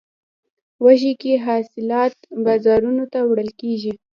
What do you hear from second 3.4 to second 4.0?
کیږي.